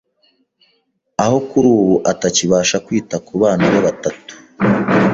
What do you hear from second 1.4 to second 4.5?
kuri ubu atakibasha kwita kubana be batatu.